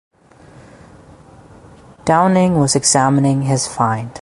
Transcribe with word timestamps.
Downing 2.05 2.57
was 2.57 2.75
examining 2.75 3.43
his 3.43 3.67
find. 3.67 4.09